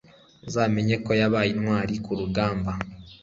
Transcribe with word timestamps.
uzamenye 0.47 0.95
ko 1.05 1.11
yabaye 1.19 1.49
intwari 1.55 1.95
ku 2.05 2.11
rugamba 2.19 2.71